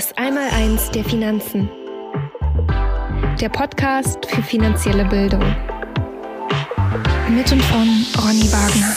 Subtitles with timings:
[0.00, 1.68] Das Einmaleins der Finanzen.
[3.38, 5.44] Der Podcast für finanzielle Bildung.
[7.28, 8.94] Mit und von Ronny Wagner.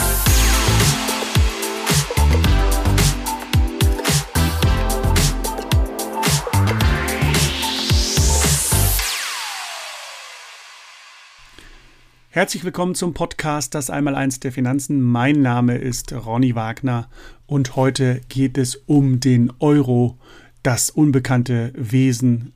[12.29, 15.01] Herzlich willkommen zum Podcast Das Einmaleins der Finanzen.
[15.01, 17.09] Mein Name ist Ronny Wagner
[17.45, 20.17] und heute geht es um den Euro,
[20.63, 22.53] das unbekannte Wesen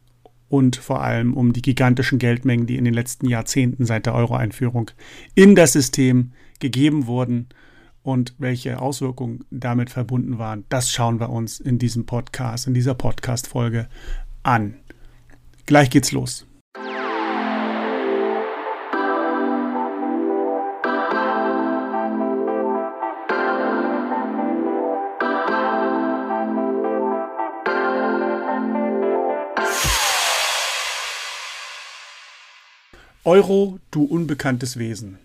[0.50, 4.92] und vor allem um die gigantischen Geldmengen, die in den letzten Jahrzehnten seit der Euro-Einführung
[5.36, 7.48] in das System gegeben wurden
[8.04, 10.64] und welche Auswirkungen damit verbunden waren.
[10.70, 13.90] Das schauen wir uns in diesem Podcast, in dieser Podcast-Folge
[14.44, 14.76] an.
[15.66, 16.48] Gleich geht's los.
[33.28, 35.18] Euro, du unbekanntes Wesen.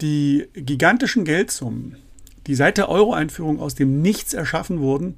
[0.00, 1.96] Die gigantischen Geldsummen,
[2.46, 5.16] die seit der Euro-Einführung aus dem Nichts erschaffen wurden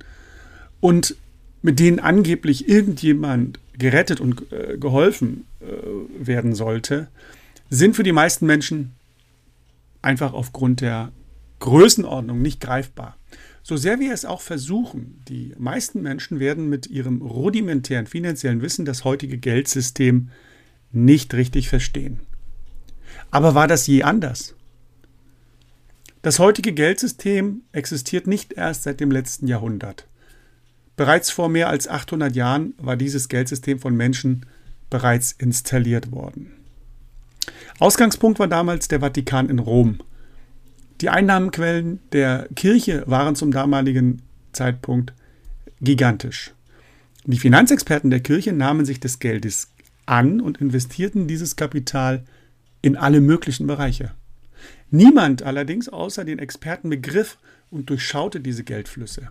[0.80, 1.16] und
[1.61, 7.08] mit denen angeblich irgendjemand gerettet und äh, geholfen äh, werden sollte,
[7.69, 8.94] sind für die meisten Menschen
[10.00, 11.12] einfach aufgrund der
[11.58, 13.19] Größenordnung nicht greifbar.
[13.62, 18.86] So sehr wir es auch versuchen, die meisten Menschen werden mit ihrem rudimentären finanziellen Wissen
[18.86, 20.30] das heutige Geldsystem
[20.92, 22.20] nicht richtig verstehen.
[23.31, 24.55] Aber war das je anders?
[26.22, 30.06] Das heutige Geldsystem existiert nicht erst seit dem letzten Jahrhundert.
[30.97, 34.45] Bereits vor mehr als 800 Jahren war dieses Geldsystem von Menschen
[34.91, 36.53] bereits installiert worden.
[37.78, 39.98] Ausgangspunkt war damals der Vatikan in Rom.
[41.00, 45.12] Die Einnahmenquellen der Kirche waren zum damaligen Zeitpunkt
[45.80, 46.52] gigantisch.
[47.24, 49.68] Die Finanzexperten der Kirche nahmen sich des Geldes
[50.08, 52.24] an und investierten dieses Kapital
[52.83, 54.14] in alle möglichen Bereiche.
[54.91, 57.39] Niemand allerdings außer den Experten begriff
[57.70, 59.30] und durchschaute diese Geldflüsse.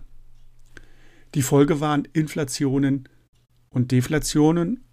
[1.34, 3.10] Die Folge waren Inflationen
[3.70, 4.84] und Deflationen,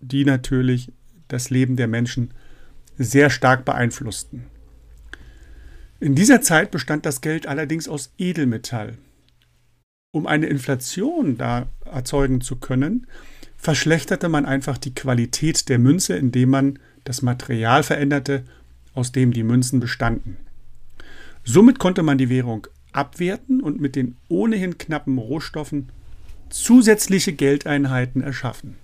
[0.00, 0.92] die natürlich
[1.28, 2.32] das Leben der Menschen
[2.96, 4.46] sehr stark beeinflussten.
[6.00, 8.98] In dieser Zeit bestand das Geld allerdings aus Edelmetall.
[10.12, 13.06] Um eine Inflation da erzeugen zu können,
[13.64, 18.44] verschlechterte man einfach die Qualität der Münze, indem man das Material veränderte,
[18.92, 20.36] aus dem die Münzen bestanden.
[21.44, 25.88] Somit konnte man die Währung abwerten und mit den ohnehin knappen Rohstoffen
[26.50, 28.76] zusätzliche Geldeinheiten erschaffen.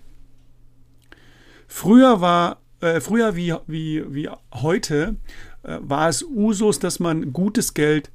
[1.68, 5.16] Früher war äh, früher wie, wie, wie heute
[5.62, 8.10] äh, war es Usus, dass man gutes Geld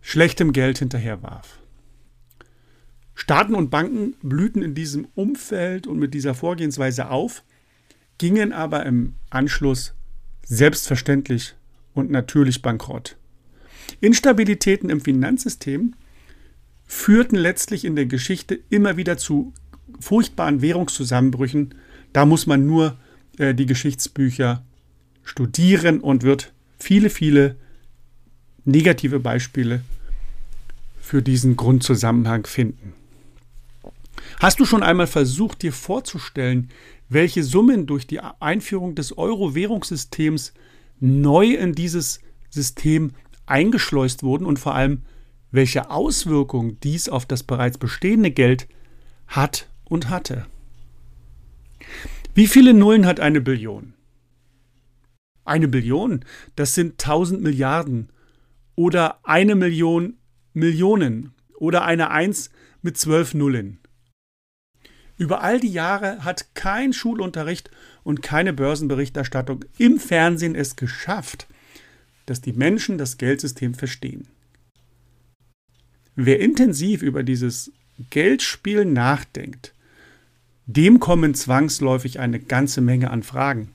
[0.00, 1.58] schlechtem Geld hinterherwarf.
[3.16, 7.42] Staaten und Banken blühten in diesem Umfeld und mit dieser Vorgehensweise auf,
[8.18, 9.94] gingen aber im Anschluss
[10.44, 11.54] selbstverständlich
[11.94, 13.16] und natürlich bankrott.
[14.00, 15.94] Instabilitäten im Finanzsystem
[16.86, 19.54] führten letztlich in der Geschichte immer wieder zu
[19.98, 21.74] furchtbaren Währungszusammenbrüchen.
[22.12, 22.98] Da muss man nur
[23.38, 24.62] äh, die Geschichtsbücher
[25.24, 27.56] studieren und wird viele, viele
[28.66, 29.80] negative Beispiele
[31.00, 32.92] für diesen Grundzusammenhang finden.
[34.38, 36.68] Hast du schon einmal versucht, dir vorzustellen,
[37.08, 40.52] welche Summen durch die Einführung des Euro-Währungssystems
[41.00, 42.20] neu in dieses
[42.50, 43.12] System
[43.46, 45.02] eingeschleust wurden und vor allem,
[45.52, 48.68] welche Auswirkungen dies auf das bereits bestehende Geld
[49.26, 50.46] hat und hatte?
[52.34, 53.94] Wie viele Nullen hat eine Billion?
[55.44, 56.24] Eine Billion,
[56.56, 58.10] das sind 1000 Milliarden
[58.74, 60.18] oder eine Million
[60.52, 62.50] Millionen oder eine Eins
[62.82, 63.78] mit zwölf Nullen.
[65.18, 67.70] Über all die Jahre hat kein Schulunterricht
[68.04, 71.46] und keine Börsenberichterstattung im Fernsehen es geschafft,
[72.26, 74.28] dass die Menschen das Geldsystem verstehen.
[76.16, 77.72] Wer intensiv über dieses
[78.10, 79.72] Geldspiel nachdenkt,
[80.66, 83.72] dem kommen zwangsläufig eine ganze Menge an Fragen.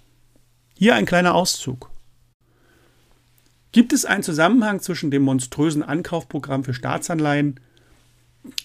[0.77, 1.89] Hier ein kleiner Auszug.
[3.71, 7.59] Gibt es einen Zusammenhang zwischen dem monströsen Ankaufprogramm für Staatsanleihen,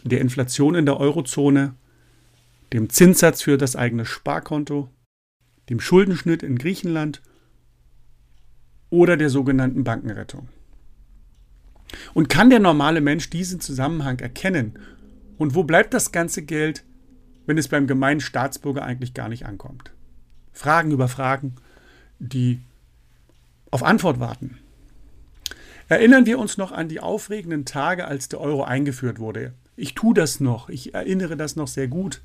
[0.03, 1.75] der Inflation in der Eurozone
[2.73, 4.89] dem Zinssatz für das eigene Sparkonto,
[5.69, 7.23] dem Schuldenschnitt in Griechenland
[8.91, 10.49] oder der sogenannten Bankenrettung.
[12.15, 14.79] Und kann der normale Mensch diesen Zusammenhang erkennen?
[15.39, 16.85] Und wo bleibt das ganze Geld,
[17.47, 19.93] wenn es beim gemeinen Staatsbürger eigentlich gar nicht ankommt?
[20.53, 21.57] Fragen über Fragen,
[22.19, 22.61] die
[23.71, 24.59] auf Antwort warten.
[25.89, 29.53] Erinnern wir uns noch an die aufregenden Tage, als der Euro eingeführt wurde.
[29.77, 32.23] Ich tue das noch, ich erinnere das noch sehr gut.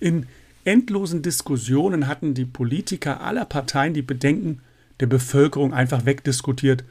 [0.00, 0.26] In
[0.64, 4.60] endlosen Diskussionen hatten die Politiker aller Parteien die Bedenken
[5.00, 6.84] der Bevölkerung einfach wegdiskutiert,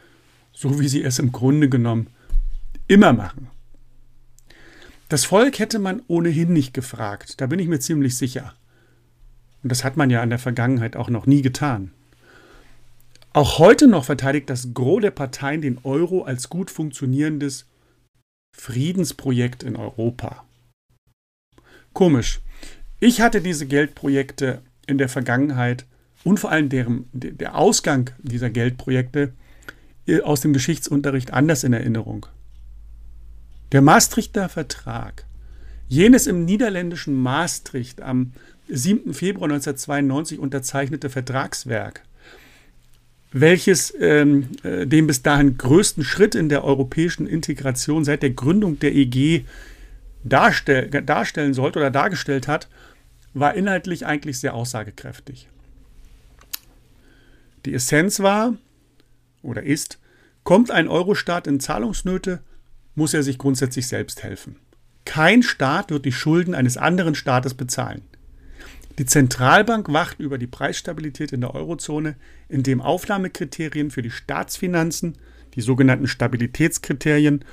[0.51, 2.07] so wie sie es im Grunde genommen
[2.87, 3.47] immer machen.
[5.09, 8.53] Das Volk hätte man ohnehin nicht gefragt, da bin ich mir ziemlich sicher.
[9.61, 11.91] Und das hat man ja in der Vergangenheit auch noch nie getan.
[13.31, 17.65] Auch heute noch verteidigt das Gros der Parteien den Euro als gut funktionierendes
[18.55, 20.45] Friedensprojekt in Europa.
[21.93, 22.41] Komisch.
[23.05, 25.85] Ich hatte diese Geldprojekte in der Vergangenheit
[26.23, 29.33] und vor allem deren, der Ausgang dieser Geldprojekte
[30.07, 32.27] äh, aus dem Geschichtsunterricht anders in Erinnerung.
[33.73, 35.25] Der Maastrichter Vertrag,
[35.89, 38.31] jenes im niederländischen Maastricht am
[38.69, 39.13] 7.
[39.13, 42.03] Februar 1992 unterzeichnete Vertragswerk,
[43.33, 48.79] welches ähm, äh, den bis dahin größten Schritt in der europäischen Integration seit der Gründung
[48.79, 49.43] der EG
[50.23, 52.69] darstell darstellen sollte oder dargestellt hat,
[53.33, 55.47] war inhaltlich eigentlich sehr aussagekräftig.
[57.65, 58.55] Die Essenz war
[59.41, 59.99] oder ist,
[60.43, 62.41] kommt ein Eurostaat in Zahlungsnöte,
[62.95, 64.57] muss er sich grundsätzlich selbst helfen.
[65.05, 68.01] Kein Staat wird die Schulden eines anderen Staates bezahlen.
[68.99, 72.15] Die Zentralbank wacht über die Preisstabilität in der Eurozone,
[72.47, 75.17] indem Aufnahmekriterien für die Staatsfinanzen,
[75.55, 77.43] die sogenannten Stabilitätskriterien,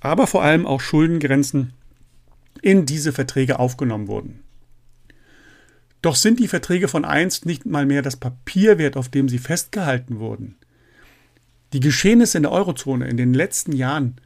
[0.00, 1.74] aber vor allem auch Schuldengrenzen
[2.62, 4.40] in diese Verträge aufgenommen wurden.
[6.02, 9.38] Doch sind die Verträge von einst nicht mal mehr das Papier wert, auf dem sie
[9.38, 10.56] festgehalten wurden.
[11.72, 14.16] Die Geschehnisse in der Eurozone in den letzten Jahren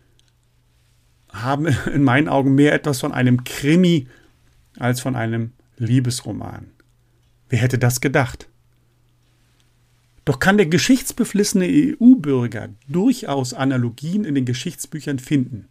[1.33, 4.07] haben in meinen Augen mehr etwas von einem Krimi
[4.79, 6.71] als von einem Liebesroman.
[7.49, 8.49] Wer hätte das gedacht?
[10.25, 15.69] Doch kann der geschichtsbeflissene EU-Bürger durchaus Analogien in den Geschichtsbüchern finden.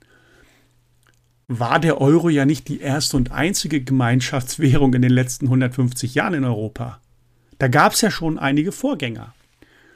[1.60, 6.34] War der Euro ja nicht die erste und einzige Gemeinschaftswährung in den letzten 150 Jahren
[6.34, 7.00] in Europa.
[7.60, 9.34] Da gab es ja schon einige Vorgänger.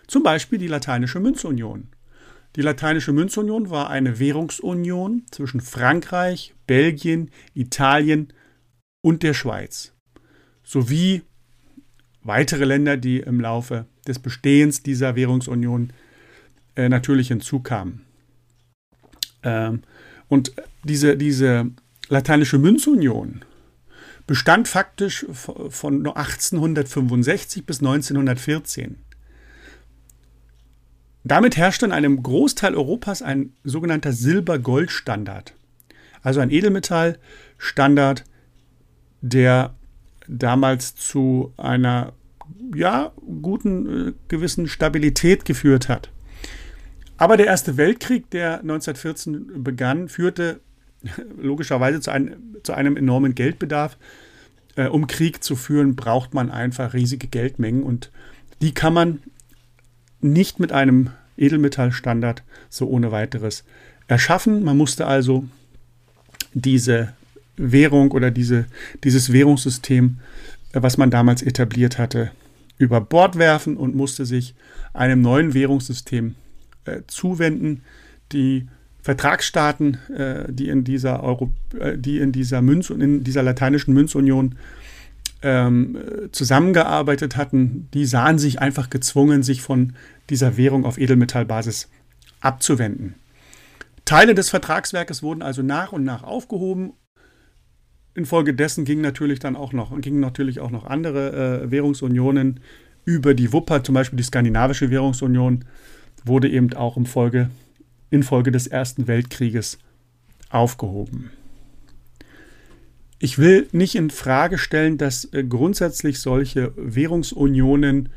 [0.07, 1.89] Zum Beispiel die Lateinische Münzunion.
[2.55, 8.33] Die Lateinische Münzunion war eine Währungsunion zwischen Frankreich, Belgien, Italien
[9.01, 9.93] und der Schweiz
[10.63, 11.23] sowie
[12.23, 15.91] weitere Länder, die im Laufe des Bestehens dieser Währungsunion
[16.75, 18.01] äh, natürlich hinzukamen.
[19.43, 19.81] Ähm,
[20.27, 20.51] und
[20.87, 21.69] diese, diese
[22.09, 23.45] lateinische Münzunion
[24.25, 28.97] bestand faktisch von 1865 bis 1914.
[31.23, 35.53] Damit herrschte in einem Großteil Europas ein sogenannter Silber-Gold-Standard,
[36.21, 38.23] also ein Edelmetallstandard,
[39.21, 39.75] der
[40.27, 42.13] damals zu einer
[42.75, 43.11] ja,
[43.41, 46.11] guten, äh, gewissen Stabilität geführt hat.
[47.17, 50.61] Aber der Erste Weltkrieg, der 1914 begann, führte
[51.41, 53.97] logischerweise zu, ein, zu einem enormen Geldbedarf.
[54.75, 58.11] Äh, um Krieg zu führen, braucht man einfach riesige Geldmengen und
[58.61, 59.19] die kann man
[60.21, 63.63] nicht mit einem Edelmetallstandard so ohne weiteres
[64.07, 64.63] erschaffen.
[64.63, 65.45] Man musste also
[66.53, 67.13] diese
[67.55, 68.65] Währung oder diese,
[69.03, 70.19] dieses Währungssystem,
[70.73, 72.31] äh, was man damals etabliert hatte,
[72.77, 74.53] über Bord werfen und musste sich
[74.93, 76.35] einem neuen Währungssystem
[76.85, 77.81] äh, zuwenden.
[78.31, 78.67] Die
[79.07, 83.93] Vertragsstaaten, äh, die in dieser Euro, äh, die in dieser Münz und in dieser lateinischen
[83.93, 84.55] Münzunion
[85.41, 85.97] ähm,
[86.33, 89.93] zusammengearbeitet hatten, die sahen sich einfach gezwungen, sich von
[90.29, 91.87] dieser Währung auf Edelmetallbasis
[92.41, 93.15] abzuwenden.
[94.03, 96.91] Teile des Vertragswerkes wurden also nach und nach aufgehoben
[98.13, 102.59] Infolgedessen gingen natürlich dann auch noch, gingen natürlich auch noch andere äh, Währungsunionen
[103.05, 105.63] über die Wupper, zum Beispiel die skandinavische Währungsunion,
[106.25, 107.49] wurde eben auch im Folge,
[108.09, 109.77] infolge des Ersten Weltkrieges
[110.49, 111.31] aufgehoben.
[113.19, 118.09] Ich will nicht in Frage stellen, dass äh, grundsätzlich solche Währungsunionen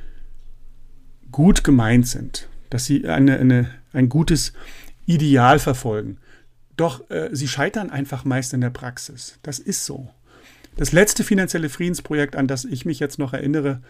[1.33, 4.53] gut gemeint sind, dass sie eine, eine, ein gutes
[5.07, 6.19] Ideal verfolgen.
[6.77, 9.39] Doch äh, sie scheitern einfach meist in der Praxis.
[9.43, 10.11] Das ist so.
[10.77, 13.81] Das letzte finanzielle Friedensprojekt, an das ich mich jetzt noch erinnere,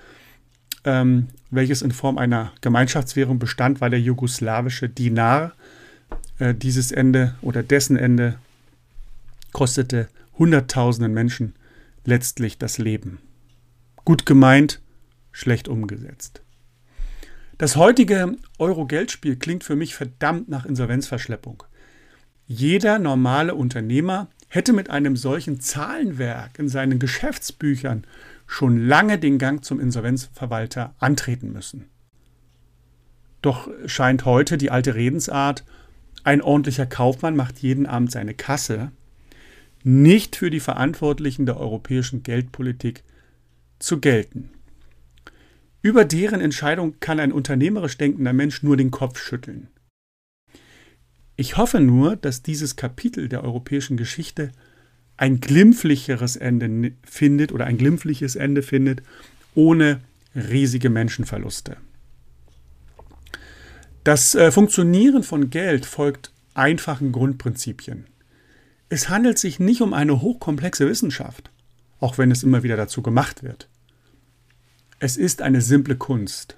[0.84, 5.52] ähm, welches in Form einer Gemeinschaftswährung bestand, war der jugoslawische Dinar.
[6.40, 8.38] Äh, dieses Ende oder dessen Ende
[9.52, 11.54] kostete Hunderttausenden Menschen
[12.04, 13.18] letztlich das Leben.
[14.06, 14.80] Gut gemeint,
[15.32, 16.40] schlecht umgesetzt.
[17.58, 21.62] Das heutige Euro-Geldspiel klingt für mich verdammt nach Insolvenzverschleppung.
[22.46, 28.06] Jeder normale Unternehmer hätte mit einem solchen Zahlenwerk in seinen Geschäftsbüchern
[28.46, 31.84] schon lange den Gang zum Insolvenzverwalter antreten müssen.
[33.42, 35.64] Doch scheint heute die alte Redensart,
[36.24, 38.92] ein ordentlicher Kaufmann macht jeden Abend seine Kasse,
[39.82, 43.02] nicht für die Verantwortlichen der europäischen Geldpolitik
[43.78, 44.50] zu gelten.
[45.82, 49.68] Über deren Entscheidung kann ein unternehmerisch denkender Mensch nur den Kopf schütteln.
[51.36, 54.52] Ich hoffe nur, dass dieses Kapitel der europäischen Geschichte
[55.16, 59.02] ein glimpflicheres Ende findet oder ein glimpfliches Ende findet,
[59.54, 60.00] ohne
[60.34, 61.78] riesige Menschenverluste.
[64.02, 68.06] Das äh, Funktionieren von Geld folgt einfachen Grundprinzipien.
[68.88, 71.50] Es handelt sich nicht um eine hochkomplexe Wissenschaft,
[72.00, 73.68] auch wenn es immer wieder dazu gemacht wird.
[75.00, 76.56] Es ist eine simple Kunst.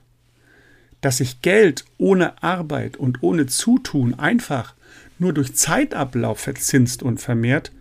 [1.01, 4.77] Dass sich Geld ohne Arbeit und ohne Zutun einfach
[5.19, 7.73] nur durch Zeitablauf verzinst und vermehrt,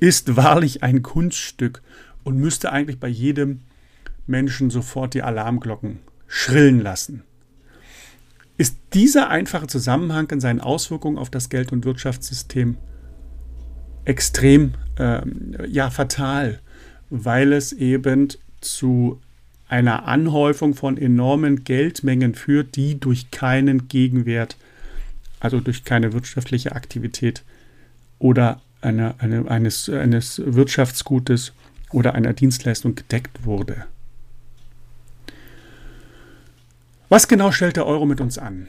[0.00, 1.82] ist wahrlich ein Kunststück
[2.24, 3.62] und müsste eigentlich bei jedem
[4.26, 7.22] Menschen sofort die Alarmglocken schrillen lassen.
[8.58, 12.76] Ist dieser einfache Zusammenhang in seinen Auswirkungen auf das Geld- und Wirtschaftssystem
[14.04, 15.20] extrem äh,
[15.68, 16.58] ja, fatal,
[17.08, 18.28] weil es eben
[18.60, 19.20] zu
[19.68, 24.56] einer Anhäufung von enormen Geldmengen führt, die durch keinen Gegenwert,
[25.38, 27.44] also durch keine wirtschaftliche Aktivität
[28.18, 31.52] oder eine, eine, eines, eines Wirtschaftsgutes
[31.92, 33.86] oder einer Dienstleistung gedeckt wurde.
[37.08, 38.68] Was genau stellt der Euro mit uns an?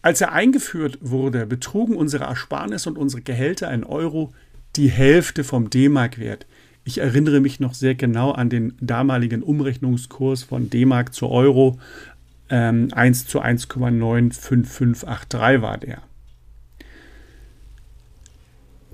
[0.00, 4.32] Als er eingeführt wurde, betrugen unsere Ersparnisse und unsere Gehälter in Euro
[4.76, 6.46] die Hälfte vom D-Mark-Wert.
[6.84, 11.80] Ich erinnere mich noch sehr genau an den damaligen Umrechnungskurs von D-Mark zu Euro.
[12.48, 16.00] Ähm, 1 zu 1,95583 war der.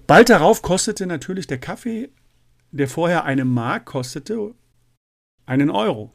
[0.07, 2.09] Bald darauf kostete natürlich der Kaffee,
[2.73, 4.55] der vorher eine Mark kostete,
[5.47, 6.14] einen Euro.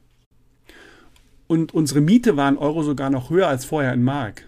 [1.49, 4.47] Und unsere Miete war in Euro sogar noch höher als vorher in Mark.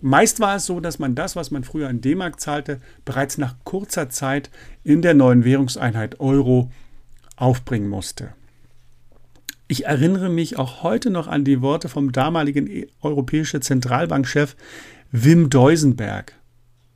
[0.00, 3.56] Meist war es so, dass man das, was man früher in D-Mark zahlte, bereits nach
[3.64, 4.48] kurzer Zeit
[4.84, 6.70] in der neuen Währungseinheit Euro
[7.36, 8.32] aufbringen musste.
[9.66, 14.56] Ich erinnere mich auch heute noch an die Worte vom damaligen e- europäischen Zentralbankchef
[15.12, 16.32] Wim Deusenberg.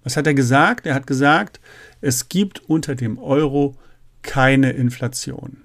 [0.04, 0.86] Was hat er gesagt?
[0.86, 1.60] Er hat gesagt,
[2.00, 3.76] es gibt unter dem Euro
[4.22, 5.58] keine Inflation.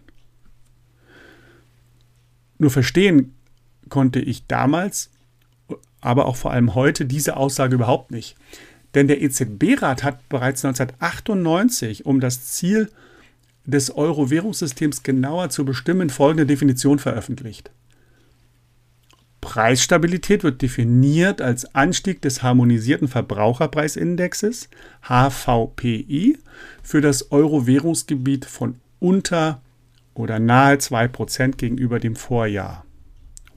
[2.58, 3.36] Nur verstehen
[3.90, 5.10] konnte ich damals
[6.02, 8.36] aber auch vor allem heute diese Aussage überhaupt nicht.
[8.94, 12.90] Denn der EZB-Rat hat bereits 1998, um das Ziel
[13.66, 17.72] des Euro-Währungssystems genauer zu bestimmen, folgende Definition veröffentlicht.
[19.42, 24.70] Preisstabilität wird definiert als Anstieg des harmonisierten Verbraucherpreisindexes
[25.04, 26.38] HVPI
[26.82, 29.62] für das Euro-Währungsgebiet von unter
[30.16, 32.87] oder nahe 2% gegenüber dem Vorjahr.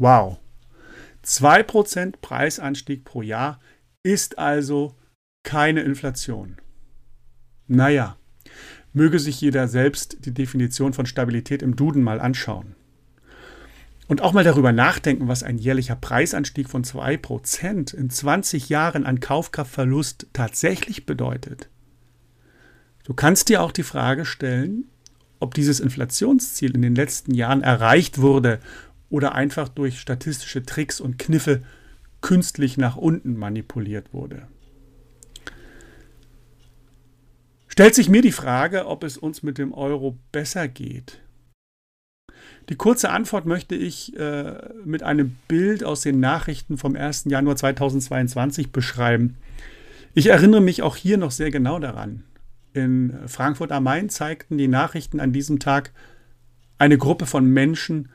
[0.01, 0.39] Wow,
[1.27, 3.61] 2% Preisanstieg pro Jahr
[4.03, 4.97] ist also
[5.43, 6.57] keine Inflation.
[7.67, 8.17] Naja,
[8.95, 12.77] möge sich jeder selbst die Definition von Stabilität im Duden mal anschauen.
[14.09, 19.21] Und auch mal darüber nachdenken, was ein jährlicher Preisanstieg von 2% in 20 Jahren an
[19.21, 21.69] Kaufkraftverlust tatsächlich bedeutet.
[23.05, 24.87] Du kannst dir auch die Frage stellen,
[25.41, 28.61] ob dieses Inflationsziel in den letzten Jahren erreicht wurde
[29.11, 31.63] oder einfach durch statistische Tricks und Kniffe
[32.21, 34.47] künstlich nach unten manipuliert wurde.
[37.69, 41.21] Stellt sich mir die Frage, ob es uns mit dem Euro besser geht.
[42.69, 47.25] Die kurze Antwort möchte ich äh, mit einem Bild aus den Nachrichten vom 1.
[47.27, 49.37] Januar 2022 beschreiben.
[50.15, 52.25] Ich erinnere mich auch hier noch sehr genau daran.
[52.73, 55.93] In Frankfurt am Main zeigten die Nachrichten an diesem Tag
[56.79, 58.11] eine Gruppe von Menschen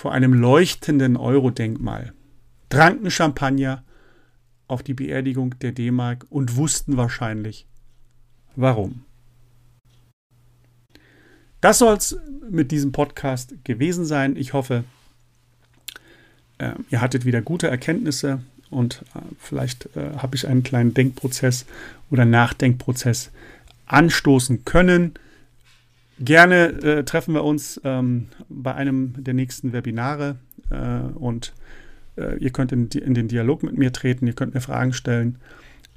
[0.00, 2.14] vor einem leuchtenden Euro-Denkmal,
[2.70, 3.84] tranken Champagner
[4.66, 7.66] auf die Beerdigung der D-Mark und wussten wahrscheinlich,
[8.56, 9.04] warum.
[11.60, 12.16] Das soll es
[12.48, 14.36] mit diesem Podcast gewesen sein.
[14.36, 14.84] Ich hoffe,
[16.56, 18.40] äh, ihr hattet wieder gute Erkenntnisse
[18.70, 21.66] und äh, vielleicht äh, habe ich einen kleinen Denkprozess
[22.10, 23.32] oder Nachdenkprozess
[23.84, 25.12] anstoßen können.
[26.20, 30.36] Gerne äh, treffen wir uns ähm, bei einem der nächsten Webinare
[30.68, 31.54] äh, und
[32.18, 35.38] äh, ihr könnt in, in, den Dialog mit mir treten, ihr könnt mir Fragen stellen.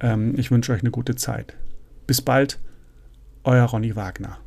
[0.00, 1.52] ähm, ich wünsche euch eine gute Zeit.
[2.06, 2.58] Bis bald
[3.46, 4.38] euer Ronny Wagner.